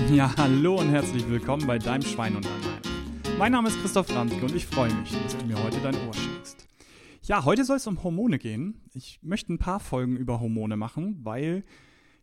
Ja, 0.12 0.34
hallo 0.36 0.76
und 0.76 0.88
herzlich 0.88 1.28
willkommen 1.28 1.66
bei 1.66 1.78
deinem 1.78 2.02
Schwein 2.02 2.34
und 2.34 2.46
Allein. 2.46 3.38
Mein 3.38 3.52
Name 3.52 3.68
ist 3.68 3.80
Christoph 3.80 4.08
Randke 4.10 4.44
und 4.44 4.54
ich 4.54 4.66
freue 4.66 4.92
mich, 4.94 5.12
dass 5.12 5.36
du 5.36 5.44
mir 5.46 5.62
heute 5.62 5.78
dein 5.80 5.94
Ohr 5.94 6.14
schenkst. 6.14 6.66
Ja, 7.22 7.44
heute 7.44 7.64
soll 7.64 7.76
es 7.76 7.86
um 7.86 8.02
Hormone 8.02 8.38
gehen. 8.38 8.80
Ich 8.94 9.20
möchte 9.22 9.52
ein 9.52 9.58
paar 9.58 9.78
Folgen 9.78 10.16
über 10.16 10.40
Hormone 10.40 10.76
machen, 10.76 11.20
weil 11.22 11.64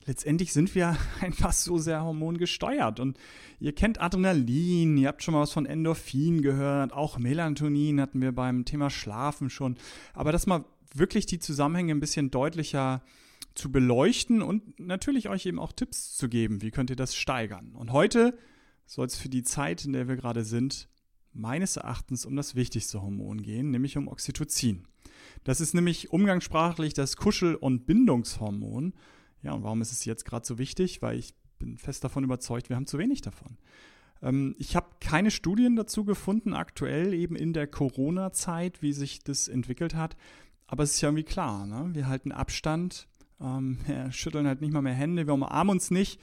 letztendlich 0.05 0.53
sind 0.53 0.75
wir 0.75 0.97
einfach 1.21 1.53
so 1.53 1.77
sehr 1.77 2.03
hormongesteuert. 2.03 2.99
Und 2.99 3.17
ihr 3.59 3.73
kennt 3.73 4.01
Adrenalin, 4.01 4.97
ihr 4.97 5.07
habt 5.07 5.23
schon 5.23 5.33
mal 5.33 5.41
was 5.41 5.53
von 5.53 5.65
Endorphin 5.65 6.41
gehört, 6.41 6.93
auch 6.93 7.17
Melatonin 7.19 8.01
hatten 8.01 8.21
wir 8.21 8.33
beim 8.33 8.65
Thema 8.65 8.89
Schlafen 8.89 9.49
schon. 9.49 9.77
Aber 10.13 10.31
dass 10.31 10.47
mal 10.47 10.65
wirklich 10.93 11.25
die 11.25 11.39
Zusammenhänge 11.39 11.93
ein 11.93 11.99
bisschen 11.99 12.31
deutlicher 12.31 13.01
zu 13.57 13.71
beleuchten 13.71 14.41
und 14.41 14.79
natürlich 14.79 15.29
euch 15.29 15.45
eben 15.45 15.59
auch 15.59 15.71
Tipps 15.71 16.15
zu 16.15 16.29
geben, 16.29 16.61
wie 16.61 16.71
könnt 16.71 16.89
ihr 16.89 16.95
das 16.95 17.15
steigern. 17.15 17.73
Und 17.73 17.91
heute 17.91 18.37
soll 18.85 19.07
es 19.07 19.17
für 19.17 19.29
die 19.29 19.43
Zeit, 19.43 19.85
in 19.85 19.93
der 19.93 20.07
wir 20.07 20.15
gerade 20.15 20.43
sind, 20.43 20.87
meines 21.33 21.77
Erachtens 21.77 22.25
um 22.25 22.35
das 22.35 22.55
wichtigste 22.55 23.01
Hormon 23.01 23.41
gehen, 23.41 23.71
nämlich 23.71 23.97
um 23.97 24.07
Oxytocin. 24.07 24.87
Das 25.43 25.61
ist 25.61 25.73
nämlich 25.73 26.11
umgangssprachlich 26.11 26.93
das 26.93 27.17
Kuschel- 27.17 27.55
und 27.55 27.85
Bindungshormon. 27.85 28.93
Ja, 29.41 29.53
und 29.53 29.63
warum 29.63 29.81
ist 29.81 29.91
es 29.91 30.05
jetzt 30.05 30.25
gerade 30.25 30.45
so 30.45 30.57
wichtig? 30.57 31.01
Weil 31.01 31.17
ich 31.17 31.35
bin 31.59 31.77
fest 31.77 32.03
davon 32.03 32.23
überzeugt, 32.23 32.69
wir 32.69 32.75
haben 32.75 32.87
zu 32.87 32.97
wenig 32.97 33.21
davon. 33.21 33.57
Ähm, 34.21 34.55
ich 34.57 34.75
habe 34.75 34.87
keine 34.99 35.31
Studien 35.31 35.75
dazu 35.75 36.05
gefunden, 36.05 36.53
aktuell 36.53 37.13
eben 37.13 37.35
in 37.35 37.53
der 37.53 37.67
Corona-Zeit, 37.67 38.81
wie 38.81 38.93
sich 38.93 39.23
das 39.23 39.47
entwickelt 39.47 39.95
hat. 39.95 40.17
Aber 40.67 40.83
es 40.83 40.95
ist 40.95 41.01
ja 41.01 41.09
irgendwie 41.09 41.23
klar, 41.23 41.65
ne? 41.65 41.89
wir 41.93 42.07
halten 42.07 42.31
Abstand, 42.31 43.07
ähm, 43.41 43.77
wir 43.85 44.11
schütteln 44.11 44.47
halt 44.47 44.61
nicht 44.61 44.73
mal 44.73 44.81
mehr 44.81 44.93
Hände, 44.93 45.27
wir 45.27 45.33
umarmen 45.33 45.71
uns 45.71 45.91
nicht. 45.91 46.19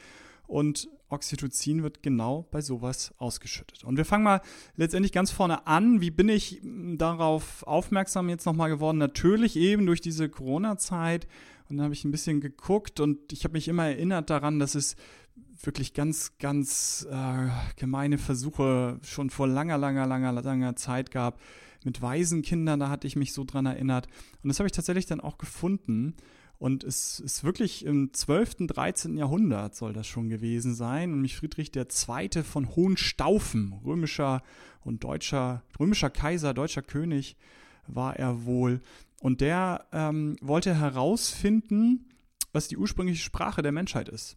Und 0.46 0.88
Oxytocin 1.08 1.82
wird 1.82 2.02
genau 2.02 2.46
bei 2.50 2.60
sowas 2.60 3.14
ausgeschüttet. 3.18 3.84
Und 3.84 3.96
wir 3.96 4.04
fangen 4.04 4.24
mal 4.24 4.40
letztendlich 4.76 5.12
ganz 5.12 5.30
vorne 5.30 5.66
an. 5.66 6.00
Wie 6.00 6.10
bin 6.10 6.28
ich 6.28 6.60
darauf 6.96 7.62
aufmerksam 7.66 8.28
jetzt 8.28 8.44
nochmal 8.44 8.68
geworden? 8.68 8.98
Natürlich 8.98 9.56
eben 9.56 9.86
durch 9.86 10.00
diese 10.00 10.28
Corona-Zeit. 10.28 11.26
Und 11.68 11.78
da 11.78 11.84
habe 11.84 11.94
ich 11.94 12.04
ein 12.04 12.10
bisschen 12.10 12.40
geguckt 12.40 13.00
und 13.00 13.32
ich 13.32 13.44
habe 13.44 13.52
mich 13.52 13.68
immer 13.68 13.86
erinnert 13.86 14.28
daran, 14.28 14.58
dass 14.58 14.74
es 14.74 14.96
wirklich 15.62 15.94
ganz, 15.94 16.36
ganz 16.38 17.06
äh, 17.10 17.48
gemeine 17.76 18.18
Versuche 18.18 18.98
schon 19.02 19.30
vor 19.30 19.46
langer, 19.46 19.78
langer, 19.78 20.06
langer, 20.06 20.32
langer 20.32 20.76
Zeit 20.76 21.10
gab 21.10 21.40
mit 21.84 22.02
Waisenkindern. 22.02 22.80
Da 22.80 22.88
hatte 22.90 23.06
ich 23.06 23.16
mich 23.16 23.32
so 23.32 23.44
dran 23.44 23.66
erinnert. 23.66 24.08
Und 24.42 24.48
das 24.48 24.58
habe 24.58 24.66
ich 24.66 24.72
tatsächlich 24.72 25.06
dann 25.06 25.20
auch 25.20 25.38
gefunden. 25.38 26.14
Und 26.58 26.84
es 26.84 27.20
ist 27.20 27.44
wirklich 27.44 27.84
im 27.84 28.12
12., 28.12 28.66
13. 28.68 29.18
Jahrhundert 29.18 29.74
soll 29.74 29.92
das 29.92 30.06
schon 30.06 30.28
gewesen 30.28 30.74
sein. 30.74 31.12
Und 31.12 31.20
mich 31.20 31.36
Friedrich 31.36 31.72
II. 31.74 32.42
von 32.42 32.74
Hohenstaufen, 32.74 33.74
römischer 33.84 34.42
und 34.82 35.04
deutscher, 35.04 35.62
römischer 35.78 36.10
Kaiser, 36.10 36.54
deutscher 36.54 36.82
König, 36.82 37.36
war 37.86 38.16
er 38.16 38.44
wohl. 38.44 38.80
Und 39.20 39.40
der 39.40 39.86
ähm, 39.92 40.36
wollte 40.40 40.74
herausfinden, 40.74 42.06
was 42.52 42.68
die 42.68 42.76
ursprüngliche 42.76 43.22
Sprache 43.22 43.62
der 43.62 43.72
Menschheit 43.72 44.08
ist. 44.08 44.36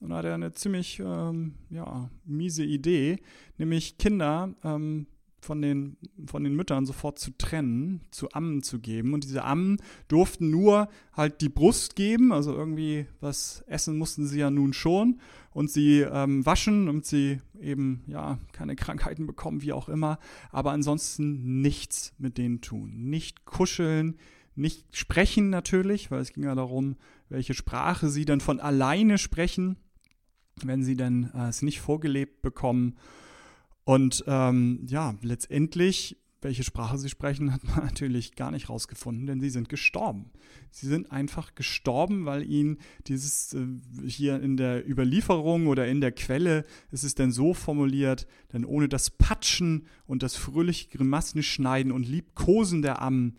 Und 0.00 0.10
da 0.10 0.16
hat 0.16 0.24
er 0.24 0.34
eine 0.34 0.52
ziemlich 0.52 1.00
ähm, 1.00 1.54
ja, 1.68 2.10
miese 2.24 2.64
Idee, 2.64 3.18
nämlich 3.58 3.98
Kinder 3.98 4.54
ähm, 4.64 5.06
von 5.40 5.62
den, 5.62 5.96
von 6.26 6.44
den 6.44 6.54
Müttern 6.54 6.86
sofort 6.86 7.18
zu 7.18 7.36
trennen, 7.36 8.02
zu 8.10 8.30
Ammen 8.32 8.62
zu 8.62 8.78
geben. 8.78 9.14
Und 9.14 9.24
diese 9.24 9.44
Ammen 9.44 9.78
durften 10.08 10.50
nur 10.50 10.88
halt 11.12 11.40
die 11.40 11.48
Brust 11.48 11.96
geben, 11.96 12.32
also 12.32 12.54
irgendwie 12.54 13.06
was 13.20 13.64
essen 13.66 13.98
mussten 13.98 14.26
sie 14.26 14.40
ja 14.40 14.50
nun 14.50 14.72
schon. 14.72 15.20
Und 15.52 15.70
sie 15.70 16.00
ähm, 16.00 16.46
waschen, 16.46 16.88
und 16.88 17.04
sie 17.04 17.40
eben 17.60 18.04
ja 18.06 18.38
keine 18.52 18.76
Krankheiten 18.76 19.26
bekommen, 19.26 19.62
wie 19.62 19.72
auch 19.72 19.88
immer. 19.88 20.18
Aber 20.50 20.70
ansonsten 20.72 21.60
nichts 21.60 22.14
mit 22.18 22.38
denen 22.38 22.60
tun. 22.60 23.10
Nicht 23.10 23.44
kuscheln, 23.46 24.16
nicht 24.54 24.84
sprechen 24.96 25.50
natürlich, 25.50 26.10
weil 26.10 26.20
es 26.20 26.32
ging 26.32 26.44
ja 26.44 26.54
darum, 26.54 26.96
welche 27.28 27.54
Sprache 27.54 28.10
sie 28.10 28.24
dann 28.24 28.40
von 28.40 28.60
alleine 28.60 29.18
sprechen, 29.18 29.76
wenn 30.62 30.82
sie 30.82 30.96
dann 30.96 31.30
äh, 31.34 31.48
es 31.48 31.62
nicht 31.62 31.80
vorgelebt 31.80 32.42
bekommen. 32.42 32.96
Und 33.90 34.22
ähm, 34.28 34.86
ja, 34.86 35.16
letztendlich, 35.20 36.16
welche 36.42 36.62
Sprache 36.62 36.96
sie 36.96 37.08
sprechen, 37.08 37.52
hat 37.52 37.64
man 37.64 37.78
natürlich 37.84 38.36
gar 38.36 38.52
nicht 38.52 38.68
rausgefunden, 38.68 39.26
denn 39.26 39.40
sie 39.40 39.50
sind 39.50 39.68
gestorben. 39.68 40.30
Sie 40.70 40.86
sind 40.86 41.10
einfach 41.10 41.56
gestorben, 41.56 42.24
weil 42.24 42.48
ihnen 42.48 42.78
dieses 43.08 43.52
äh, 43.52 43.66
hier 44.06 44.40
in 44.40 44.56
der 44.56 44.88
Überlieferung 44.88 45.66
oder 45.66 45.88
in 45.88 46.00
der 46.00 46.12
Quelle 46.12 46.64
ist 46.92 47.02
es 47.02 47.16
denn 47.16 47.32
so 47.32 47.52
formuliert, 47.52 48.28
denn 48.52 48.64
ohne 48.64 48.88
das 48.88 49.10
Patschen 49.10 49.88
und 50.06 50.22
das 50.22 50.36
fröhliche 50.36 50.88
Grimassenschneiden 50.90 51.90
und 51.90 52.06
Liebkosen 52.06 52.82
der 52.82 53.02
Ammen 53.02 53.34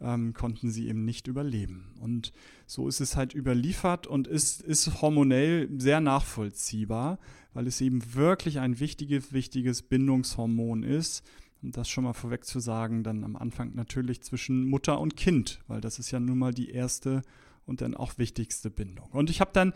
ähm, 0.00 0.32
konnten 0.34 0.70
sie 0.70 0.88
eben 0.88 1.04
nicht 1.04 1.26
überleben. 1.26 1.94
Und 2.00 2.32
so 2.66 2.88
ist 2.88 3.00
es 3.00 3.16
halt 3.16 3.34
überliefert 3.34 4.06
und 4.06 4.26
ist, 4.26 4.62
ist 4.62 5.02
hormonell 5.02 5.68
sehr 5.78 6.00
nachvollziehbar, 6.00 7.18
weil 7.52 7.66
es 7.66 7.80
eben 7.80 8.14
wirklich 8.14 8.58
ein 8.58 8.80
wichtiges, 8.80 9.32
wichtiges 9.32 9.82
Bindungshormon 9.82 10.82
ist. 10.82 11.24
Und 11.62 11.76
das 11.76 11.90
schon 11.90 12.04
mal 12.04 12.14
vorweg 12.14 12.44
zu 12.44 12.58
sagen, 12.58 13.02
dann 13.02 13.22
am 13.22 13.36
Anfang 13.36 13.74
natürlich 13.74 14.22
zwischen 14.22 14.64
Mutter 14.64 14.98
und 14.98 15.16
Kind, 15.16 15.60
weil 15.68 15.82
das 15.82 15.98
ist 15.98 16.10
ja 16.10 16.18
nun 16.18 16.38
mal 16.38 16.54
die 16.54 16.70
erste 16.70 17.22
und 17.70 17.80
dann 17.80 17.94
auch 17.94 18.18
wichtigste 18.18 18.68
Bindung. 18.68 19.08
Und 19.12 19.30
ich 19.30 19.40
habe 19.40 19.52
dann 19.54 19.72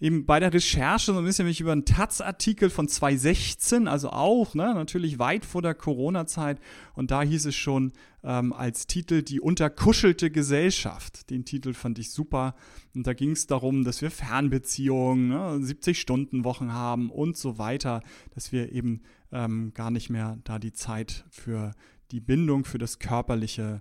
eben 0.00 0.26
bei 0.26 0.40
der 0.40 0.52
Recherche 0.52 1.12
so 1.12 1.18
ein 1.18 1.24
bisschen 1.24 1.46
mich 1.46 1.60
über 1.60 1.72
einen 1.72 1.86
Taz-Artikel 1.86 2.68
von 2.68 2.88
2016, 2.88 3.88
also 3.88 4.10
auch 4.10 4.54
ne, 4.54 4.74
natürlich 4.74 5.18
weit 5.18 5.46
vor 5.46 5.62
der 5.62 5.74
Corona-Zeit, 5.74 6.60
und 6.94 7.10
da 7.10 7.22
hieß 7.22 7.46
es 7.46 7.54
schon 7.54 7.92
ähm, 8.24 8.52
als 8.52 8.86
Titel 8.86 9.22
die 9.22 9.40
unterkuschelte 9.40 10.30
Gesellschaft. 10.30 11.30
Den 11.30 11.44
Titel 11.44 11.72
fand 11.72 11.98
ich 11.98 12.10
super. 12.10 12.56
Und 12.94 13.06
da 13.06 13.14
ging 13.14 13.30
es 13.30 13.46
darum, 13.46 13.84
dass 13.84 14.02
wir 14.02 14.10
Fernbeziehungen, 14.10 15.28
ne, 15.28 15.58
70-Stunden-Wochen 15.64 16.72
haben 16.72 17.10
und 17.10 17.36
so 17.36 17.58
weiter, 17.58 18.02
dass 18.34 18.52
wir 18.52 18.72
eben 18.72 19.02
ähm, 19.32 19.72
gar 19.72 19.90
nicht 19.90 20.10
mehr 20.10 20.38
da 20.44 20.58
die 20.58 20.72
Zeit 20.72 21.24
für 21.30 21.72
die 22.10 22.20
Bindung, 22.20 22.64
für 22.64 22.78
das 22.78 22.98
Körperliche 22.98 23.80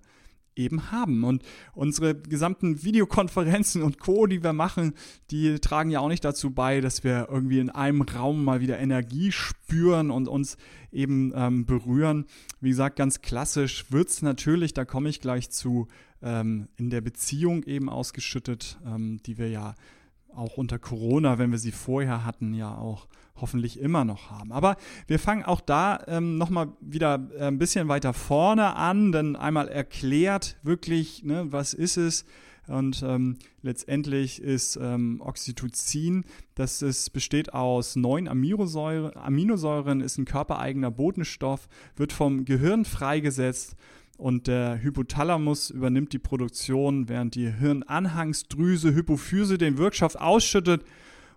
eben 0.56 0.92
haben. 0.92 1.24
Und 1.24 1.44
unsere 1.74 2.16
gesamten 2.16 2.84
Videokonferenzen 2.84 3.84
und 3.84 4.00
Co., 4.00 4.26
die 4.28 4.44
wir 4.44 4.54
machen, 4.54 4.94
die 5.32 5.60
tragen 5.60 5.90
ja 5.90 6.00
auch 6.00 6.08
nicht 6.08 6.26
dazu 6.26 6.52
bei, 6.52 6.82
dass 6.82 7.04
wir 7.04 7.28
irgendwie 7.30 7.60
in 7.60 7.70
einem 7.70 8.02
Raum 8.02 8.44
mal 8.44 8.62
wieder 8.62 8.80
Energie 8.80 9.32
spüren 9.32 10.12
und 10.12 10.28
uns 10.28 10.58
eben 10.92 11.34
ähm, 11.36 11.66
berühren. 11.66 12.26
Wie 12.62 12.70
gesagt, 12.70 12.96
ganz 12.96 13.22
klassisch 13.22 13.86
wird 13.92 14.10
es 14.10 14.22
natürlich, 14.22 14.74
da 14.74 14.86
komme 14.86 15.10
ich 15.10 15.20
gleich 15.20 15.50
zu, 15.50 15.88
ähm, 16.22 16.68
in 16.78 16.90
der 16.90 17.02
Beziehung 17.02 17.64
eben 17.64 17.90
ausgeschüttet, 17.90 18.80
ähm, 18.86 19.20
die 19.26 19.38
wir 19.38 19.50
ja 19.50 19.76
auch 20.36 20.58
unter 20.58 20.80
Corona, 20.80 21.38
wenn 21.38 21.52
wir 21.52 21.58
sie 21.58 21.72
vorher 21.72 22.26
hatten, 22.26 22.54
ja 22.54 22.78
auch 22.78 23.08
hoffentlich 23.36 23.80
immer 23.80 24.06
noch 24.06 24.32
haben. 24.32 24.52
Aber 24.52 24.78
wir 25.08 25.20
fangen 25.20 25.44
auch 25.44 25.62
da 25.62 26.04
ähm, 26.08 26.38
nochmal 26.38 26.70
wieder 26.80 27.28
äh, 27.38 27.48
ein 27.48 27.58
bisschen 27.58 27.88
weiter 27.88 28.14
vorne 28.14 28.76
an, 28.76 29.12
denn 29.12 29.36
einmal 29.36 29.68
erklärt 29.68 30.58
wirklich, 30.64 31.24
ne, 31.24 31.52
was 31.52 31.74
ist 31.74 31.98
es. 31.98 32.26
Und 32.68 33.04
ähm, 33.04 33.38
letztendlich 33.62 34.42
ist 34.42 34.80
ähm, 34.82 35.22
Oxytocin, 35.24 36.24
das 36.56 36.82
ist, 36.82 37.12
besteht 37.14 37.54
aus 37.54 37.96
neun 37.96 38.28
Aminosäure, 38.28 39.16
Aminosäuren, 39.16 40.02
ist 40.02 40.18
ein 40.18 40.26
körpereigener 40.26 40.90
Botenstoff, 40.90 41.68
wird 41.96 42.12
vom 42.12 42.46
Gehirn 42.46 42.86
freigesetzt 42.86 43.76
und 44.18 44.48
der 44.48 44.82
Hypothalamus 44.82 45.70
übernimmt 45.70 46.14
die 46.14 46.20
Produktion, 46.20 47.10
während 47.10 47.36
die 47.36 47.52
Hirnanhangsdrüse 47.52 48.94
Hypophyse 48.94 49.58
den 49.58 49.78
Wirkstoff 49.78 50.16
ausschüttet 50.16 50.84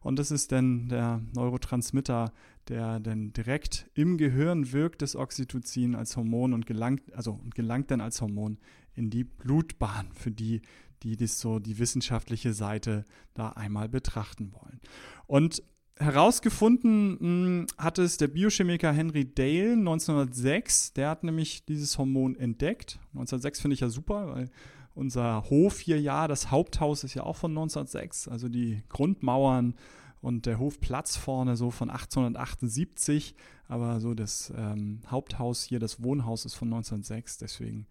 und 0.00 0.18
das 0.18 0.30
ist 0.30 0.52
dann 0.52 0.88
der 0.88 1.20
Neurotransmitter, 1.34 2.32
der 2.68 3.00
dann 3.00 3.32
direkt 3.32 3.90
im 3.94 4.18
Gehirn 4.18 4.72
wirkt, 4.72 5.02
das 5.02 5.16
Oxytocin 5.16 5.94
als 5.94 6.16
Hormon 6.16 6.52
und 6.52 6.66
gelangt, 6.66 7.02
also 7.14 7.40
gelangt 7.54 7.90
dann 7.90 8.00
als 8.00 8.20
Hormon 8.20 8.58
in 8.94 9.10
die 9.10 9.24
Blutbahn, 9.24 10.10
für 10.12 10.30
die, 10.30 10.62
die 11.02 11.16
das 11.16 11.40
so 11.40 11.58
die 11.58 11.78
wissenschaftliche 11.78 12.52
Seite 12.52 13.04
da 13.34 13.50
einmal 13.50 13.88
betrachten 13.88 14.52
wollen. 14.52 14.80
Und 15.26 15.62
herausgefunden 16.00 17.10
mh, 17.10 17.18
hm, 17.20 17.66
hat 17.76 17.98
es 17.98 18.16
der 18.16 18.28
Biochemiker 18.28 18.92
Henry 18.92 19.32
Dale 19.32 19.72
1906. 19.72 20.92
Der 20.94 21.10
hat 21.10 21.24
nämlich 21.24 21.64
dieses 21.64 21.98
Hormon 21.98 22.36
entdeckt. 22.36 22.98
1906 23.14 23.60
finde 23.60 23.74
ich 23.74 23.80
ja 23.80 23.88
super, 23.88 24.28
weil 24.34 24.50
unser 24.94 25.44
Hof 25.48 25.78
hier 25.78 26.00
ja, 26.00 26.26
das 26.26 26.50
Haupthaus 26.50 27.04
ist 27.04 27.14
ja 27.14 27.22
auch 27.22 27.36
von 27.36 27.52
1906, 27.52 28.26
also 28.28 28.48
die 28.48 28.82
Grundmauern 28.88 29.74
und 30.20 30.46
der 30.46 30.58
Hofplatz 30.58 31.16
vorne 31.16 31.56
so 31.56 31.70
von 31.70 31.88
1878, 31.88 33.36
aber 33.68 34.00
so 34.00 34.14
das 34.14 34.52
ähm, 34.56 35.00
Haupthaus 35.08 35.62
hier, 35.62 35.78
das 35.78 36.02
Wohnhaus 36.02 36.44
ist 36.44 36.54
von 36.54 36.68
1906, 36.68 37.38
deswegen 37.38 37.86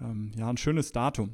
ähm, 0.00 0.32
ja 0.34 0.48
ein 0.48 0.56
schönes 0.56 0.92
Datum. 0.92 1.32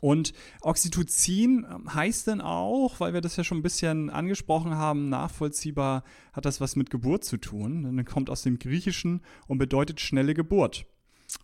Und 0.00 0.32
Oxytocin 0.62 1.66
ähm, 1.70 1.94
heißt 1.94 2.26
denn 2.26 2.40
auch, 2.40 3.00
weil 3.00 3.14
wir 3.14 3.20
das 3.20 3.36
ja 3.36 3.44
schon 3.44 3.58
ein 3.58 3.62
bisschen 3.62 4.10
angesprochen 4.10 4.74
haben, 4.76 5.08
nachvollziehbar 5.08 6.04
hat 6.32 6.44
das 6.44 6.60
was 6.60 6.76
mit 6.76 6.90
Geburt 6.90 7.24
zu 7.24 7.36
tun. 7.36 7.84
Denn 7.84 7.96
kommt 8.04 8.30
aus 8.30 8.42
dem 8.42 8.58
Griechischen 8.58 9.22
und 9.46 9.58
bedeutet 9.58 10.00
schnelle 10.00 10.34
Geburt. 10.34 10.86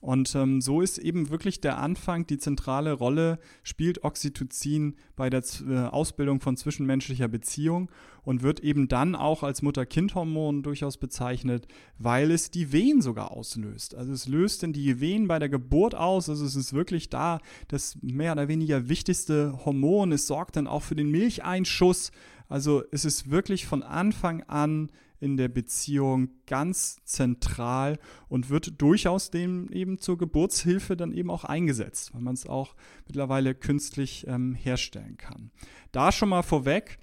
Und 0.00 0.34
ähm, 0.34 0.60
so 0.60 0.80
ist 0.80 0.98
eben 0.98 1.30
wirklich 1.30 1.60
der 1.60 1.78
Anfang, 1.78 2.26
die 2.26 2.38
zentrale 2.38 2.92
Rolle 2.92 3.38
spielt 3.62 4.02
Oxytocin 4.02 4.96
bei 5.14 5.30
der 5.30 5.42
Z 5.42 5.64
äh, 5.68 5.78
Ausbildung 5.78 6.40
von 6.40 6.56
zwischenmenschlicher 6.56 7.28
Beziehung 7.28 7.88
und 8.24 8.42
wird 8.42 8.60
eben 8.60 8.88
dann 8.88 9.14
auch 9.14 9.44
als 9.44 9.62
Mutter-Kind-Hormon 9.62 10.64
durchaus 10.64 10.96
bezeichnet, 10.96 11.68
weil 11.98 12.32
es 12.32 12.50
die 12.50 12.72
Wehen 12.72 13.00
sogar 13.00 13.30
auslöst. 13.30 13.94
Also 13.94 14.12
es 14.12 14.26
löst 14.26 14.62
denn 14.62 14.72
die 14.72 14.98
Wehen 14.98 15.28
bei 15.28 15.38
der 15.38 15.48
Geburt 15.48 15.94
aus. 15.94 16.28
Also 16.28 16.44
es 16.44 16.56
ist 16.56 16.72
wirklich 16.72 17.08
da 17.08 17.38
das 17.68 17.96
mehr 18.02 18.32
oder 18.32 18.48
weniger 18.48 18.88
wichtigste 18.88 19.58
Hormon. 19.64 20.10
Es 20.10 20.26
sorgt 20.26 20.56
dann 20.56 20.66
auch 20.66 20.82
für 20.82 20.96
den 20.96 21.12
Milcheinschuss. 21.12 22.10
Also 22.48 22.82
es 22.90 23.04
ist 23.04 23.30
wirklich 23.30 23.66
von 23.66 23.84
Anfang 23.84 24.42
an 24.42 24.90
in 25.22 25.36
der 25.36 25.48
Beziehung 25.48 26.30
ganz 26.46 27.02
zentral 27.04 27.98
und 28.28 28.50
wird 28.50 28.80
durchaus 28.82 29.30
dem 29.30 29.70
eben 29.70 29.98
zur 29.98 30.18
Geburtshilfe 30.18 30.96
dann 30.96 31.12
eben 31.12 31.30
auch 31.30 31.44
eingesetzt, 31.44 32.12
weil 32.12 32.20
man 32.20 32.34
es 32.34 32.46
auch 32.46 32.74
mittlerweile 33.06 33.54
künstlich 33.54 34.26
ähm, 34.26 34.54
herstellen 34.54 35.16
kann. 35.16 35.52
Da 35.92 36.12
schon 36.12 36.28
mal 36.28 36.42
vorweg, 36.42 36.98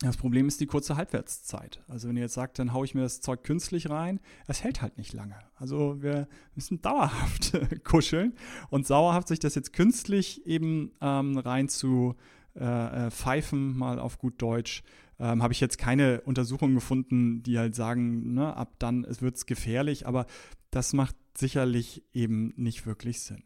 das 0.00 0.16
Problem 0.16 0.48
ist 0.48 0.60
die 0.60 0.66
kurze 0.66 0.96
Halbwertszeit. 0.96 1.82
Also 1.86 2.08
wenn 2.08 2.16
ihr 2.16 2.22
jetzt 2.22 2.34
sagt, 2.34 2.58
dann 2.58 2.72
haue 2.72 2.86
ich 2.86 2.94
mir 2.94 3.02
das 3.02 3.20
Zeug 3.20 3.42
künstlich 3.42 3.90
rein, 3.90 4.20
es 4.46 4.62
hält 4.62 4.80
halt 4.80 4.96
nicht 4.96 5.12
lange. 5.12 5.36
Also 5.56 6.02
wir 6.02 6.28
müssen 6.54 6.80
dauerhaft 6.80 7.58
kuscheln 7.84 8.34
und 8.70 8.86
sauerhaft 8.86 9.28
sich 9.28 9.38
das 9.38 9.54
jetzt 9.54 9.72
künstlich 9.72 10.46
eben 10.46 10.92
ähm, 11.00 11.36
rein 11.36 11.68
zu 11.68 12.16
äh, 12.56 13.06
äh, 13.06 13.10
pfeifen, 13.10 13.76
mal 13.76 13.98
auf 13.98 14.18
gut 14.18 14.42
Deutsch, 14.42 14.82
ähm, 15.20 15.42
habe 15.42 15.52
ich 15.52 15.60
jetzt 15.60 15.78
keine 15.78 16.22
Untersuchungen 16.22 16.74
gefunden, 16.74 17.42
die 17.42 17.58
halt 17.58 17.74
sagen, 17.74 18.32
ne, 18.34 18.56
ab 18.56 18.74
dann 18.78 19.06
wird 19.20 19.36
es 19.36 19.46
gefährlich, 19.46 20.06
aber 20.06 20.26
das 20.70 20.92
macht 20.92 21.14
sicherlich 21.36 22.02
eben 22.12 22.52
nicht 22.56 22.86
wirklich 22.86 23.20
Sinn. 23.20 23.44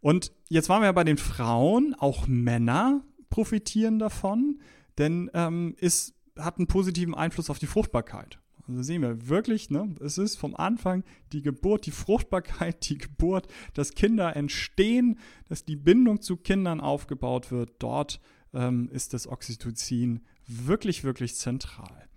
Und 0.00 0.32
jetzt 0.48 0.68
waren 0.68 0.82
wir 0.82 0.86
ja 0.86 0.92
bei 0.92 1.04
den 1.04 1.18
Frauen, 1.18 1.94
auch 1.98 2.26
Männer 2.26 3.04
profitieren 3.30 3.98
davon, 3.98 4.60
denn 4.98 5.30
ähm, 5.34 5.76
es 5.80 6.14
hat 6.38 6.58
einen 6.58 6.66
positiven 6.66 7.14
Einfluss 7.14 7.50
auf 7.50 7.58
die 7.58 7.66
Fruchtbarkeit. 7.66 8.38
Also 8.68 8.82
sehen 8.82 9.02
wir 9.02 9.28
wirklich, 9.28 9.70
ne, 9.70 9.94
es 10.00 10.18
ist 10.18 10.36
vom 10.36 10.54
Anfang 10.54 11.04
die 11.32 11.42
Geburt, 11.42 11.86
die 11.86 11.90
Fruchtbarkeit, 11.90 12.88
die 12.88 12.98
Geburt, 12.98 13.48
dass 13.74 13.94
Kinder 13.94 14.34
entstehen, 14.34 15.18
dass 15.48 15.64
die 15.64 15.76
Bindung 15.76 16.20
zu 16.20 16.36
Kindern 16.36 16.80
aufgebaut 16.80 17.50
wird. 17.50 17.74
Dort 17.80 18.20
ähm, 18.54 18.88
ist 18.90 19.14
das 19.14 19.26
Oxytocin 19.26 20.22
wirklich, 20.66 21.04
wirklich 21.04 21.34
zentral. 21.36 22.08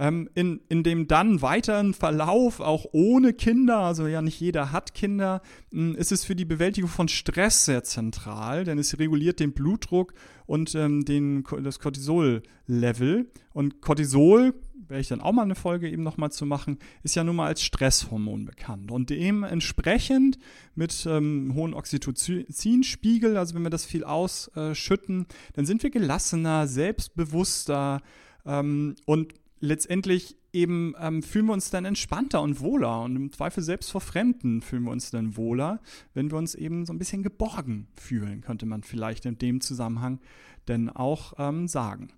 Ähm, 0.00 0.30
in, 0.34 0.62
in 0.70 0.82
dem 0.82 1.08
dann 1.08 1.42
weiteren 1.42 1.92
Verlauf, 1.92 2.60
auch 2.60 2.86
ohne 2.92 3.34
Kinder, 3.34 3.80
also 3.80 4.06
ja 4.06 4.22
nicht 4.22 4.40
jeder 4.40 4.72
hat 4.72 4.94
Kinder, 4.94 5.42
hm, 5.72 5.94
ist 5.94 6.10
es 6.10 6.24
für 6.24 6.34
die 6.34 6.46
Bewältigung 6.46 6.88
von 6.88 7.06
Stress 7.06 7.66
sehr 7.66 7.84
zentral, 7.84 8.64
denn 8.64 8.78
es 8.78 8.98
reguliert 8.98 9.40
den 9.40 9.52
Blutdruck 9.52 10.14
und 10.46 10.74
ähm, 10.74 11.04
den, 11.04 11.44
das 11.62 11.80
Cortisol-Level. 11.80 13.30
Und 13.52 13.82
Cortisol 13.82 14.54
werde 14.88 15.02
ich 15.02 15.08
dann 15.08 15.20
auch 15.20 15.32
mal 15.32 15.42
eine 15.42 15.54
Folge 15.54 15.90
eben 15.90 16.02
nochmal 16.02 16.32
zu 16.32 16.46
machen, 16.46 16.78
ist 17.02 17.14
ja 17.14 17.22
nun 17.22 17.36
mal 17.36 17.48
als 17.48 17.62
Stresshormon 17.62 18.46
bekannt. 18.46 18.90
Und 18.90 19.10
dementsprechend 19.10 20.38
mit 20.74 21.04
ähm, 21.06 21.52
hohen 21.54 21.74
Oxytocinspiegel, 21.74 23.36
also 23.36 23.54
wenn 23.54 23.64
wir 23.64 23.70
das 23.70 23.84
viel 23.84 24.04
ausschütten, 24.04 25.26
dann 25.52 25.66
sind 25.66 25.82
wir 25.82 25.90
gelassener, 25.90 26.66
selbstbewusster 26.66 28.00
ähm, 28.46 28.96
und 29.04 29.34
letztendlich 29.60 30.36
eben 30.52 30.94
ähm, 30.98 31.22
fühlen 31.22 31.46
wir 31.46 31.52
uns 31.52 31.70
dann 31.70 31.84
entspannter 31.84 32.42
und 32.42 32.60
wohler 32.60 33.02
und 33.02 33.14
im 33.14 33.32
Zweifel 33.32 33.62
selbst 33.62 33.90
vor 33.90 34.00
Fremden 34.00 34.62
fühlen 34.62 34.84
wir 34.84 34.90
uns 34.90 35.10
dann 35.10 35.36
wohler, 35.36 35.80
wenn 36.14 36.30
wir 36.30 36.38
uns 36.38 36.54
eben 36.54 36.86
so 36.86 36.92
ein 36.92 36.98
bisschen 36.98 37.22
geborgen 37.22 37.88
fühlen, 37.94 38.40
könnte 38.40 38.66
man 38.66 38.82
vielleicht 38.82 39.26
in 39.26 39.38
dem 39.38 39.60
Zusammenhang 39.60 40.20
denn 40.66 40.88
auch 40.88 41.34
ähm, 41.38 41.68
sagen. 41.68 42.12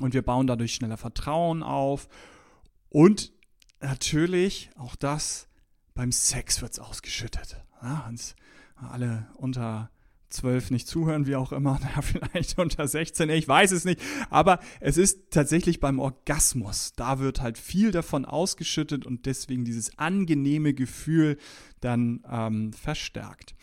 Und 0.00 0.14
wir 0.14 0.22
bauen 0.22 0.46
dadurch 0.46 0.74
schneller 0.74 0.96
Vertrauen 0.96 1.62
auf. 1.62 2.08
Und 2.88 3.32
natürlich, 3.80 4.70
auch 4.76 4.96
das, 4.96 5.48
beim 5.94 6.12
Sex 6.12 6.62
wird 6.62 6.72
es 6.72 6.78
ausgeschüttet. 6.78 7.62
Ja, 7.82 8.10
alle 8.76 9.28
unter 9.36 9.90
12 10.32 10.70
nicht 10.70 10.88
zuhören, 10.88 11.26
wie 11.26 11.36
auch 11.36 11.52
immer, 11.52 11.80
ja, 11.94 12.02
vielleicht 12.02 12.58
unter 12.58 12.86
16, 12.86 13.28
ich 13.30 13.46
weiß 13.46 13.72
es 13.72 13.84
nicht, 13.84 14.00
aber 14.30 14.60
es 14.80 14.96
ist 14.96 15.30
tatsächlich 15.30 15.80
beim 15.80 15.98
Orgasmus, 15.98 16.92
da 16.96 17.18
wird 17.18 17.40
halt 17.40 17.58
viel 17.58 17.90
davon 17.90 18.24
ausgeschüttet 18.24 19.06
und 19.06 19.26
deswegen 19.26 19.64
dieses 19.64 19.98
angenehme 19.98 20.74
Gefühl 20.74 21.38
dann 21.80 22.22
ähm, 22.30 22.72
verstärkt. 22.72 23.54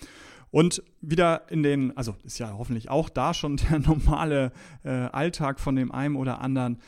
Und 0.51 0.81
wieder 0.99 1.49
in 1.51 1.61
den, 1.61 1.95
also 1.95 2.15
ist 2.23 2.39
ja 2.39 2.55
hoffentlich 2.57 2.89
auch 2.89 3.09
da 3.09 3.33
schon 3.33 3.57
der 3.57 3.79
normale 3.85 4.51
äh, 4.83 4.89
Alltag 4.89 5.59
von 5.59 5.75
dem 5.75 5.91
einen 5.91 6.15
oder 6.15 6.41
anderen, 6.41 6.79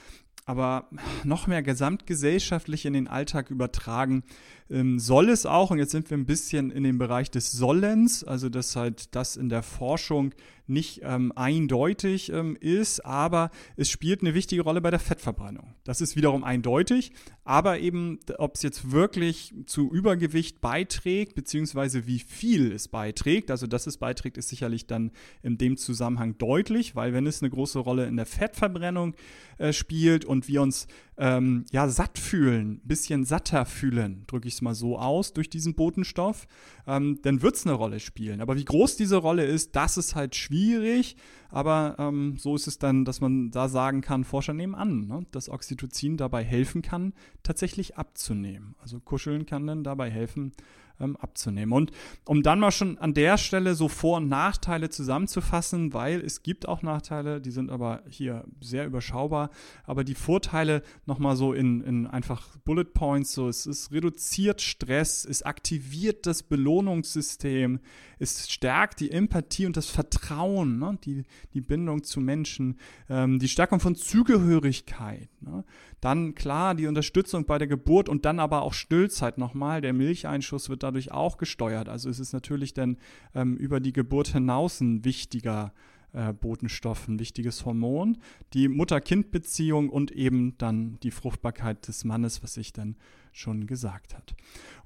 aber 0.46 0.88
noch 1.24 1.48
mehr 1.48 1.62
gesamtgesellschaftlich 1.62 2.86
in 2.86 2.94
den 2.94 3.08
Alltag 3.08 3.50
übertragen, 3.50 4.24
ähm, 4.70 5.00
soll 5.00 5.30
es 5.30 5.46
auch, 5.46 5.72
und 5.72 5.80
jetzt 5.80 5.92
sind 5.92 6.10
wir 6.10 6.18
ein 6.18 6.26
bisschen 6.26 6.72
in 6.72 6.84
dem 6.84 6.98
Bereich 6.98 7.30
des 7.30 7.52
Sollens, 7.52 8.24
also 8.24 8.50
dass 8.50 8.76
halt 8.76 9.16
das 9.16 9.38
in 9.38 9.50
der 9.50 9.64
Forschung 9.64 10.34
nicht 10.68 11.02
ähm, 11.04 11.32
eindeutig 11.36 12.32
ähm, 12.32 12.56
ist, 12.60 13.06
aber 13.06 13.52
es 13.76 13.90
spielt 13.90 14.22
eine 14.22 14.34
wichtige 14.34 14.62
Rolle 14.62 14.82
bei 14.82 14.92
der 14.92 15.00
Fettverbrennung. 15.00 15.76
Das 15.84 16.02
ist 16.02 16.16
wiederum 16.16 16.44
eindeutig, 16.44 17.12
aber 17.44 17.80
eben, 17.80 18.20
ob 18.38 18.56
es 18.56 18.62
jetzt 18.62 18.92
wirklich 18.92 19.54
zu 19.66 19.92
Übergewicht 19.92 20.62
beiträgt, 20.62 21.36
beziehungsweise 21.36 22.08
wie 22.08 22.20
viel 22.20 22.72
es 22.72 22.88
beiträgt, 22.88 23.52
also 23.52 23.68
dass 23.68 23.88
es 23.88 23.98
beiträgt, 23.98 24.38
ist 24.38 24.50
sicherlich 24.50 24.88
dann 24.88 25.12
in 25.42 25.58
dem 25.58 25.78
Zusammenhang 25.78 26.38
deutlich, 26.38 26.96
weil 26.96 27.14
wenn 27.14 27.28
es 27.28 27.42
eine 27.42 27.50
große 27.50 27.80
Rolle 27.80 28.06
in 28.06 28.16
der 28.16 28.26
Fettverbrennung 28.26 29.16
äh, 29.58 29.74
spielt 29.74 30.26
und 30.26 30.48
wir 30.48 30.62
uns 30.62 30.88
ähm, 31.22 31.66
ja 31.72 31.88
satt 31.88 32.18
fühlen, 32.18 32.82
bisschen 32.84 33.26
satter 33.26 33.66
fühlen, 33.68 34.24
drücke 34.26 34.48
ich 34.48 34.56
es 34.56 34.62
mal 34.64 34.74
so 34.74 34.98
aus, 34.98 35.34
durch 35.34 35.52
diesen 35.52 35.76
Botenstoff, 35.76 36.48
ähm, 36.88 37.20
dann 37.22 37.44
wird 37.44 37.56
es 37.56 37.66
eine 37.68 37.76
Rolle 37.76 38.00
spielen. 38.00 38.42
Aber 38.42 38.58
wie 38.58 38.66
groß 38.66 38.96
diese 38.96 39.18
Rolle 39.18 39.46
ist, 39.46 39.76
das 39.76 39.98
ist 39.98 40.16
halt 40.16 40.36
schwierig. 40.36 41.16
Aber 41.50 41.96
ähm, 42.00 42.38
so 42.40 42.56
ist 42.56 42.66
es 42.66 42.80
dann, 42.80 43.06
dass 43.06 43.22
man 43.22 43.52
da 43.52 43.70
sagen 43.70 44.02
kann, 44.02 44.24
Forscher 44.24 44.54
nehmen 44.54 44.74
an, 44.74 45.06
ne, 45.08 45.24
dass 45.32 45.50
Oxytocin 45.50 46.18
dabei 46.18 46.44
helfen 46.44 46.82
kann, 46.82 47.14
tatsächlich 47.44 47.98
abzunehmen. 47.98 48.74
Also 48.82 49.00
Kuscheln 49.00 49.46
kann 49.46 49.68
dann 49.68 49.84
dabei 49.84 50.10
helfen, 50.10 50.54
ähm, 51.02 51.18
abzunehmen. 51.18 51.74
Und 51.74 51.92
um 52.26 52.44
dann 52.44 52.60
mal 52.60 52.72
schon 52.72 52.98
an 52.98 53.14
der 53.14 53.38
Stelle 53.38 53.76
so 53.76 53.88
Vor- 53.88 54.18
und 54.18 54.30
Nachteile 54.30 54.90
zusammenzufassen, 54.90 55.94
weil 55.94 56.22
es 56.22 56.44
gibt 56.44 56.68
auch 56.68 56.82
Nachteile, 56.82 57.42
die 57.42 57.52
sind 57.52 57.70
aber 57.70 58.04
hier 58.10 58.46
sehr 58.60 58.86
überschaubar, 58.86 59.50
aber 59.84 60.04
die 60.04 60.16
Vorteile 60.16 60.84
nochmal 61.06 61.36
so 61.36 61.54
in, 61.54 61.82
in 61.82 62.08
einfach 62.08 62.58
Bullet 62.64 62.86
Points, 62.86 63.34
so 63.34 63.50
es, 63.50 63.66
es 63.66 63.92
reduziert 63.92 64.62
Stress, 64.62 65.26
es 65.26 65.44
aktiviert 65.44 66.26
das 66.26 66.44
Belohnungssystem, 66.44 67.80
es 68.20 68.50
stärkt 68.50 69.00
die 69.00 69.12
Empathie 69.12 69.66
und 69.66 69.78
das 69.78 69.88
Vertrauen, 69.88 70.78
ne? 70.78 70.98
die, 71.04 71.24
die 71.54 71.62
Bindung 71.62 72.04
zu 72.04 72.20
Menschen, 72.20 72.78
ähm, 73.10 73.40
die 73.40 73.48
Stärkung 73.48 73.80
von 73.80 73.96
Zugehörigkeit. 73.96 75.30
Ne? 75.42 75.64
Dann 76.02 76.34
klar 76.34 76.74
die 76.74 76.88
Unterstützung 76.88 77.46
bei 77.46 77.60
der 77.60 77.68
Geburt 77.68 78.10
und 78.10 78.26
dann 78.26 78.40
aber 78.40 78.64
auch 78.64 78.74
Stillzeit 78.74 79.38
nochmal. 79.38 79.82
Der 79.82 79.94
Milcheinschuss 79.94 80.68
wird 80.68 80.84
dadurch 80.84 81.12
auch 81.12 81.38
gesteuert. 81.38 81.88
Also 81.88 82.10
es 82.10 82.20
ist 82.20 82.34
natürlich 82.34 82.74
dann 82.74 82.98
ähm, 83.36 83.56
über 83.56 83.80
die 83.80 83.94
Geburt 83.94 84.30
hinaus 84.30 84.82
ein 84.82 85.06
wichtiger 85.06 85.74
äh, 86.14 86.34
Botenstoff, 86.34 87.08
ein 87.08 87.20
wichtiges 87.20 87.66
Hormon. 87.66 88.18
Die 88.54 88.68
Mutter-Kind-Beziehung 88.68 89.90
und 89.90 90.12
eben 90.12 90.58
dann 90.58 91.00
die 91.04 91.12
Fruchtbarkeit 91.12 91.88
des 91.88 92.04
Mannes, 92.04 92.42
was 92.42 92.58
ich 92.58 92.74
dann 92.74 92.98
schon 93.32 93.68
gesagt 93.68 94.16
hat. 94.16 94.34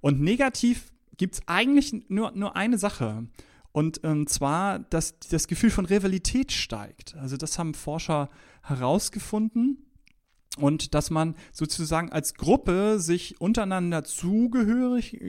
Und 0.01 0.21
negativ 0.21 0.91
gibt 1.17 1.35
es 1.35 1.41
eigentlich 1.47 2.09
nur, 2.09 2.31
nur 2.31 2.57
eine 2.57 2.77
Sache. 2.77 3.25
Und 3.71 4.01
ähm, 4.03 4.27
zwar, 4.27 4.79
dass 4.79 5.17
das 5.19 5.47
Gefühl 5.47 5.69
von 5.69 5.85
Rivalität 5.85 6.51
steigt. 6.51 7.15
Also 7.15 7.37
das 7.37 7.57
haben 7.57 7.73
Forscher 7.73 8.29
herausgefunden. 8.63 9.85
Und 10.57 10.93
dass 10.93 11.09
man 11.09 11.35
sozusagen 11.51 12.11
als 12.11 12.35
Gruppe 12.35 12.99
sich 12.99 13.41
untereinander 13.41 14.03
zugehörig 14.03 15.19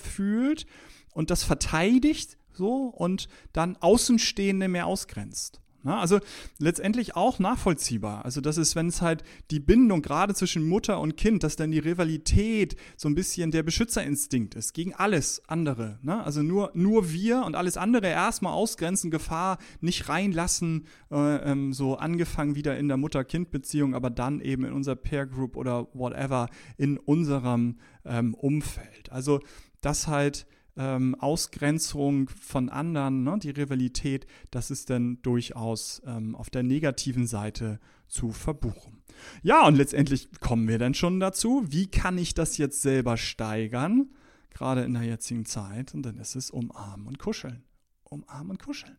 fühlt 0.00 0.66
und 1.12 1.30
das 1.30 1.44
verteidigt 1.44 2.38
so 2.52 2.86
und 2.86 3.28
dann 3.52 3.76
Außenstehende 3.76 4.68
mehr 4.68 4.86
ausgrenzt. 4.86 5.60
Ne? 5.86 5.96
Also 5.96 6.18
letztendlich 6.58 7.14
auch 7.14 7.38
nachvollziehbar. 7.38 8.24
Also 8.24 8.40
das 8.40 8.58
ist, 8.58 8.74
wenn 8.74 8.88
es 8.88 9.00
halt 9.00 9.22
die 9.52 9.60
Bindung 9.60 10.02
gerade 10.02 10.34
zwischen 10.34 10.68
Mutter 10.68 11.00
und 11.00 11.16
Kind, 11.16 11.44
dass 11.44 11.54
dann 11.54 11.70
die 11.70 11.78
Rivalität 11.78 12.76
so 12.96 13.08
ein 13.08 13.14
bisschen 13.14 13.52
der 13.52 13.62
Beschützerinstinkt 13.62 14.56
ist 14.56 14.74
gegen 14.74 14.94
alles 14.94 15.42
andere. 15.46 16.00
Ne? 16.02 16.22
Also 16.22 16.42
nur, 16.42 16.72
nur 16.74 17.12
wir 17.12 17.44
und 17.44 17.54
alles 17.54 17.76
andere 17.76 18.08
erstmal 18.08 18.52
ausgrenzen, 18.52 19.12
Gefahr 19.12 19.58
nicht 19.80 20.08
reinlassen, 20.08 20.86
äh, 21.12 21.36
ähm, 21.52 21.72
so 21.72 21.96
angefangen 21.96 22.56
wieder 22.56 22.76
in 22.76 22.88
der 22.88 22.96
Mutter-Kind-Beziehung, 22.96 23.94
aber 23.94 24.10
dann 24.10 24.40
eben 24.40 24.64
in 24.64 24.72
unser 24.72 24.96
Peer 24.96 25.24
Group 25.26 25.56
oder 25.56 25.86
whatever 25.94 26.48
in 26.76 26.98
unserem 26.98 27.78
ähm, 28.04 28.34
Umfeld. 28.34 29.12
Also 29.12 29.38
das 29.80 30.08
halt 30.08 30.46
ähm, 30.76 31.14
Ausgrenzung 31.16 32.28
von 32.28 32.68
anderen, 32.68 33.24
ne, 33.24 33.38
die 33.38 33.50
Rivalität, 33.50 34.26
das 34.50 34.70
ist 34.70 34.90
dann 34.90 35.20
durchaus 35.22 36.02
ähm, 36.06 36.34
auf 36.34 36.50
der 36.50 36.62
negativen 36.62 37.26
Seite 37.26 37.80
zu 38.08 38.30
verbuchen. 38.30 39.02
Ja, 39.42 39.66
und 39.66 39.76
letztendlich 39.76 40.28
kommen 40.40 40.68
wir 40.68 40.78
dann 40.78 40.94
schon 40.94 41.20
dazu, 41.20 41.64
wie 41.68 41.86
kann 41.86 42.18
ich 42.18 42.34
das 42.34 42.58
jetzt 42.58 42.82
selber 42.82 43.16
steigern, 43.16 44.10
gerade 44.50 44.84
in 44.84 44.94
der 44.94 45.04
jetzigen 45.04 45.46
Zeit, 45.46 45.94
und 45.94 46.02
dann 46.02 46.18
ist 46.18 46.36
es 46.36 46.50
umarmen 46.50 47.06
und 47.06 47.18
kuscheln. 47.18 47.62
Umarmen 48.04 48.52
und 48.52 48.62
kuscheln. 48.62 48.96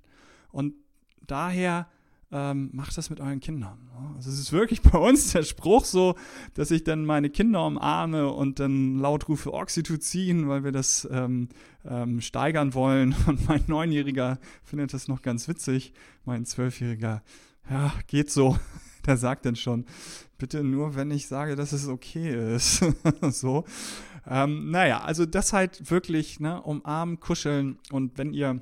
Und 0.52 0.74
daher 1.26 1.88
ähm, 2.32 2.70
macht 2.74 2.98
das 2.98 3.10
mit 3.10 3.22
euren 3.22 3.40
Kindern. 3.40 3.90
Also 4.16 4.30
es 4.30 4.40
ist 4.40 4.52
wirklich 4.52 4.82
bei 4.84 4.98
uns 4.98 5.32
der 5.32 5.44
Spruch 5.44 5.86
so, 5.86 6.16
dass 6.54 6.72
ich 6.72 6.84
dann 6.84 7.06
meine 7.06 7.30
Kinder 7.30 7.66
umarme 7.66 8.32
und 8.32 8.60
dann 8.60 8.98
laut 9.00 9.30
rufe 9.30 9.54
Oxytocin, 9.54 10.48
weil 10.50 10.64
wir 10.64 10.72
das 10.72 11.08
ähm, 11.12 11.50
ähm, 11.86 12.22
steigern 12.22 12.74
wollen. 12.74 13.16
Und 13.28 13.48
mein 13.48 13.64
Neunjähriger 13.68 14.40
findet 14.64 14.94
das 14.94 15.08
noch 15.08 15.22
ganz 15.22 15.48
witzig. 15.48 15.94
Mein 16.26 16.46
Zwölfjähriger, 16.46 17.24
ja, 17.70 17.94
geht 18.08 18.32
so. 18.32 18.58
Der 19.06 19.16
sagt 19.16 19.46
dann 19.46 19.56
schon, 19.56 19.86
bitte 20.38 20.66
nur, 20.66 20.96
wenn 20.96 21.12
ich 21.12 21.28
sage, 21.28 21.56
dass 21.56 21.72
es 21.72 21.88
okay 21.88 22.56
ist. 22.56 22.84
so. 23.22 23.64
Ähm, 24.30 24.70
naja, 24.70 25.00
also 25.02 25.26
das 25.26 25.54
halt 25.54 25.90
wirklich, 25.90 26.42
ne, 26.42 26.62
umarmen, 26.62 27.22
kuscheln 27.22 27.80
und 27.92 28.18
wenn 28.18 28.34
ihr 28.34 28.62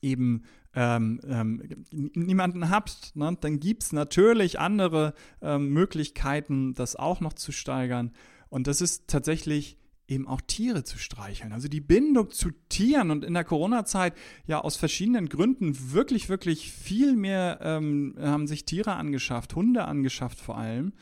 eben 0.00 0.44
ähm, 0.74 1.20
ähm, 1.26 1.84
niemanden 1.90 2.70
habt, 2.70 3.16
ne, 3.16 3.36
dann 3.40 3.60
gibt 3.60 3.82
es 3.84 3.92
natürlich 3.92 4.60
andere 4.60 5.14
ähm, 5.40 5.70
Möglichkeiten, 5.70 6.74
das 6.74 6.96
auch 6.96 7.20
noch 7.20 7.32
zu 7.32 7.52
steigern. 7.52 8.12
Und 8.48 8.66
das 8.66 8.80
ist 8.80 9.08
tatsächlich 9.08 9.78
eben 10.08 10.26
auch 10.26 10.40
Tiere 10.40 10.84
zu 10.84 10.98
streicheln. 10.98 11.52
Also 11.52 11.68
die 11.68 11.80
Bindung 11.80 12.30
zu 12.30 12.50
Tieren 12.68 13.10
und 13.10 13.24
in 13.24 13.34
der 13.34 13.44
Corona-Zeit 13.44 14.14
ja 14.46 14.60
aus 14.60 14.76
verschiedenen 14.76 15.28
Gründen 15.28 15.92
wirklich, 15.92 16.28
wirklich 16.28 16.72
viel 16.72 17.14
mehr 17.14 17.58
ähm, 17.62 18.14
haben 18.18 18.46
sich 18.46 18.64
Tiere 18.64 18.94
angeschafft, 18.94 19.54
Hunde 19.54 19.84
angeschafft 19.84 20.40
vor 20.40 20.56
allem. 20.56 20.92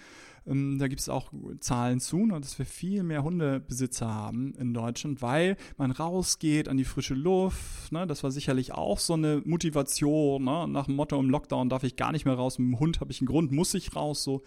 Ähm, 0.46 0.78
da 0.78 0.88
gibt 0.88 1.00
es 1.00 1.08
auch 1.08 1.32
Zahlen 1.60 2.00
zu, 2.00 2.26
ne, 2.26 2.40
dass 2.40 2.58
wir 2.58 2.66
viel 2.66 3.02
mehr 3.02 3.22
Hundebesitzer 3.22 4.12
haben 4.12 4.54
in 4.54 4.74
Deutschland, 4.74 5.22
weil 5.22 5.56
man 5.76 5.90
rausgeht 5.90 6.68
an 6.68 6.76
die 6.76 6.84
frische 6.84 7.14
Luft. 7.14 7.92
Ne, 7.92 8.06
das 8.06 8.22
war 8.22 8.30
sicherlich 8.30 8.72
auch 8.72 8.98
so 8.98 9.14
eine 9.14 9.42
Motivation. 9.44 10.44
Ne, 10.44 10.66
nach 10.68 10.86
dem 10.86 10.96
Motto, 10.96 11.18
im 11.18 11.30
Lockdown 11.30 11.68
darf 11.68 11.82
ich 11.84 11.96
gar 11.96 12.12
nicht 12.12 12.24
mehr 12.24 12.34
raus. 12.34 12.58
Mit 12.58 12.68
dem 12.68 12.80
Hund 12.80 13.00
habe 13.00 13.12
ich 13.12 13.20
einen 13.20 13.28
Grund, 13.28 13.52
muss 13.52 13.74
ich 13.74 13.94
raus. 13.96 14.22
So. 14.22 14.42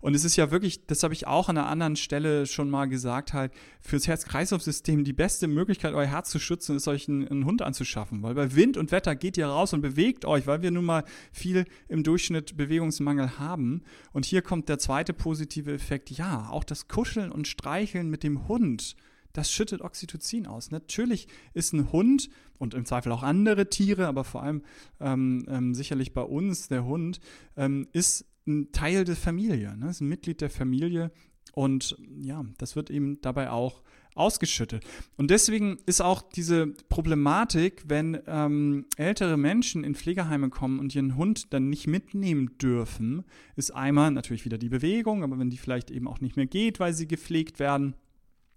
Und 0.00 0.14
es 0.14 0.24
ist 0.24 0.36
ja 0.36 0.50
wirklich, 0.50 0.86
das 0.86 1.02
habe 1.02 1.14
ich 1.14 1.26
auch 1.26 1.48
an 1.48 1.58
einer 1.58 1.68
anderen 1.68 1.96
Stelle 1.96 2.46
schon 2.46 2.70
mal 2.70 2.86
gesagt, 2.86 3.32
halt, 3.32 3.52
fürs 3.80 4.06
Herz-Kreislauf-System 4.06 5.04
die 5.04 5.12
beste 5.12 5.46
Möglichkeit, 5.46 5.94
euer 5.94 6.06
Herz 6.06 6.30
zu 6.30 6.38
schützen, 6.38 6.76
ist 6.76 6.88
euch 6.88 7.08
einen, 7.08 7.28
einen 7.28 7.44
Hund 7.44 7.62
anzuschaffen. 7.62 8.22
Weil 8.22 8.34
bei 8.34 8.54
Wind 8.54 8.76
und 8.76 8.92
Wetter 8.92 9.14
geht 9.14 9.36
ihr 9.36 9.46
raus 9.46 9.72
und 9.72 9.80
bewegt 9.80 10.24
euch, 10.24 10.46
weil 10.46 10.62
wir 10.62 10.70
nun 10.70 10.84
mal 10.84 11.04
viel 11.32 11.64
im 11.88 12.02
Durchschnitt 12.02 12.56
Bewegungsmangel 12.56 13.38
haben. 13.38 13.82
Und 14.12 14.24
hier 14.24 14.42
kommt 14.42 14.68
der 14.68 14.78
zweite 14.78 15.12
positive 15.12 15.72
Effekt. 15.72 16.10
Ja, 16.10 16.48
auch 16.50 16.64
das 16.64 16.88
Kuscheln 16.88 17.30
und 17.30 17.46
Streicheln 17.46 18.10
mit 18.10 18.22
dem 18.22 18.48
Hund 18.48 18.96
das 19.32 19.52
schüttet 19.52 19.80
Oxytocin 19.80 20.46
aus. 20.46 20.70
Natürlich 20.70 21.28
ist 21.54 21.72
ein 21.72 21.92
Hund 21.92 22.30
und 22.58 22.74
im 22.74 22.84
Zweifel 22.84 23.12
auch 23.12 23.22
andere 23.22 23.70
Tiere, 23.70 24.06
aber 24.06 24.24
vor 24.24 24.42
allem 24.42 24.62
ähm, 25.00 25.46
ähm, 25.48 25.74
sicherlich 25.74 26.12
bei 26.12 26.22
uns 26.22 26.68
der 26.68 26.84
Hund, 26.84 27.20
ähm, 27.56 27.86
ist 27.92 28.26
ein 28.50 28.72
Teil 28.72 29.04
der 29.04 29.16
Familie, 29.16 29.76
ne? 29.76 29.90
ist 29.90 30.00
ein 30.00 30.08
Mitglied 30.08 30.40
der 30.40 30.50
Familie 30.50 31.10
und 31.52 31.96
ja, 32.18 32.44
das 32.58 32.76
wird 32.76 32.90
eben 32.90 33.20
dabei 33.22 33.50
auch 33.50 33.82
ausgeschüttet. 34.14 34.84
Und 35.16 35.30
deswegen 35.30 35.78
ist 35.86 36.00
auch 36.00 36.22
diese 36.22 36.68
Problematik, 36.88 37.84
wenn 37.86 38.18
ähm, 38.26 38.86
ältere 38.96 39.36
Menschen 39.36 39.84
in 39.84 39.94
Pflegeheime 39.94 40.50
kommen 40.50 40.78
und 40.78 40.94
ihren 40.94 41.16
Hund 41.16 41.52
dann 41.52 41.70
nicht 41.70 41.86
mitnehmen 41.86 42.58
dürfen, 42.58 43.24
ist 43.56 43.70
einmal 43.70 44.10
natürlich 44.10 44.44
wieder 44.44 44.58
die 44.58 44.68
Bewegung, 44.68 45.22
aber 45.22 45.38
wenn 45.38 45.50
die 45.50 45.58
vielleicht 45.58 45.90
eben 45.90 46.08
auch 46.08 46.20
nicht 46.20 46.36
mehr 46.36 46.46
geht, 46.46 46.80
weil 46.80 46.92
sie 46.92 47.06
gepflegt 47.06 47.58
werden, 47.58 47.94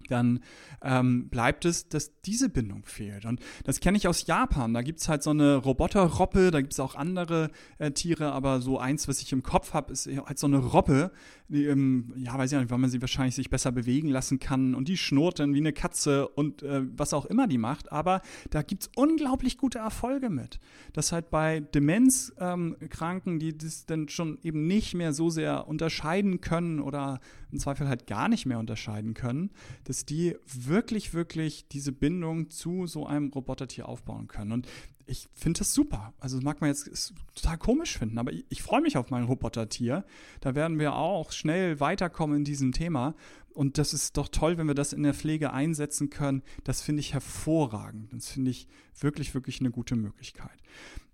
dann 0.08 0.40
ähm, 0.82 1.30
bleibt 1.30 1.66
es, 1.66 1.90
dass 1.90 2.20
diese 2.22 2.50
Bindung 2.50 2.86
fehlt. 2.86 3.26
Und 3.26 3.40
das 3.64 3.80
kenne 3.80 3.98
ich 3.98 4.08
aus 4.08 4.28
Japan. 4.28 4.74
Da 4.74 4.82
gibt 4.82 5.00
es 5.00 5.10
halt 5.10 5.24
so 5.24 5.30
eine 5.30 5.56
Roboterroppe, 5.56 6.52
da 6.52 6.62
gibt 6.62 6.74
es 6.74 6.80
auch 6.80 6.96
andere 6.96 7.50
äh, 7.78 7.92
Tiere, 7.92 8.32
aber 8.32 8.62
so 8.62 8.80
eins, 8.80 9.08
was 9.08 9.22
ich 9.22 9.32
im 9.32 9.44
Kopf 9.44 9.74
habe, 9.74 9.94
ist 9.94 10.08
halt 10.08 10.40
so 10.40 10.48
eine 10.48 10.58
Robbe, 10.58 11.12
die, 11.48 11.66
ähm, 11.66 12.14
ja, 12.16 12.38
weiß 12.38 12.52
ich 12.52 12.58
nicht, 12.58 12.72
weil 12.72 12.78
man 12.78 12.90
sie 12.90 13.02
wahrscheinlich 13.02 13.36
sich 13.36 13.50
besser 13.50 13.72
bewegen 13.72 14.08
lassen 14.08 14.40
kann 14.40 14.76
und 14.76 14.88
die 14.88 14.98
schnurrt 14.98 15.40
dann 15.40 15.54
wie 15.54 15.60
eine 15.60 15.74
Katze 15.74 16.28
und 16.28 16.64
äh, 16.64 16.82
was 16.98 17.14
auch 17.14 17.26
immer 17.26 17.48
die 17.48 17.58
macht. 17.58 17.92
Aber 17.92 18.22
da 18.50 18.62
gibt 18.62 18.84
es 18.84 18.92
unglaublich 18.96 19.58
gute 19.58 19.80
Erfolge 19.80 20.30
mit. 20.30 20.60
Dass 20.94 21.12
halt 21.12 21.30
bei 21.30 21.60
Demenzkranken, 21.60 23.34
ähm, 23.34 23.40
die 23.40 23.58
das 23.58 23.86
dann 23.86 24.10
schon 24.10 24.40
eben 24.42 24.68
nicht 24.68 24.94
mehr 24.96 25.14
so 25.14 25.30
sehr 25.30 25.68
unterscheiden 25.68 26.42
können 26.42 26.80
oder 26.80 27.20
im 27.54 27.60
Zweifel 27.60 27.88
halt 27.88 28.08
gar 28.08 28.28
nicht 28.28 28.46
mehr 28.46 28.60
unterscheiden 28.60 29.14
können, 29.14 29.52
dass 29.86 30.06
die 30.06 30.36
wirklich, 30.46 31.14
wirklich 31.14 31.68
diese 31.70 31.92
Bindung 31.92 32.50
zu 32.50 32.88
so 32.88 33.06
einem 33.06 33.30
Robotertier 33.30 33.88
aufbauen 33.88 34.28
können. 34.28 34.52
Und 34.52 34.68
ich 35.06 35.28
finde 35.34 35.60
das 35.60 35.74
super. 35.74 36.14
Also 36.20 36.38
das 36.38 36.44
mag 36.44 36.62
man 36.62 36.70
jetzt 36.70 37.14
total 37.36 37.58
komisch 37.58 37.98
finden, 37.98 38.18
aber 38.18 38.32
ich, 38.32 38.46
ich 38.50 38.64
freue 38.64 38.82
mich 38.82 38.98
auf 38.98 39.10
mein 39.10 39.24
Robotertier. 39.24 40.06
Da 40.42 40.56
werden 40.56 40.80
wir 40.80 40.96
auch 40.96 41.32
schnell 41.32 41.80
weiterkommen 41.80 42.38
in 42.38 42.44
diesem 42.44 42.72
Thema. 42.72 43.16
Und 43.54 43.78
das 43.78 43.94
ist 43.94 44.18
doch 44.18 44.30
toll, 44.30 44.58
wenn 44.58 44.68
wir 44.68 44.74
das 44.74 44.94
in 44.94 45.04
der 45.04 45.14
Pflege 45.14 45.54
einsetzen 45.54 46.10
können. 46.10 46.42
Das 46.64 46.82
finde 46.82 47.02
ich 47.02 47.14
hervorragend. 47.14 48.12
Das 48.14 48.30
finde 48.30 48.52
ich 48.52 48.68
wirklich, 49.00 49.34
wirklich 49.36 49.60
eine 49.60 49.72
gute 49.72 49.96
Möglichkeit. 49.96 50.58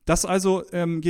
Das 0.05 0.25
also 0.25 0.63
ähm, 0.71 1.01
geht 1.01 1.07